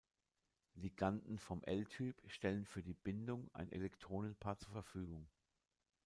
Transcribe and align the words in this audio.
Liganden 0.73 1.37
vom 1.37 1.63
L-Typ 1.63 2.19
stellen 2.25 2.65
für 2.65 2.81
die 2.81 2.95
Bindung 2.95 3.51
ein 3.53 3.71
Elektronenpaar 3.71 4.57
zur 4.57 4.71
Verfügung. 4.73 5.27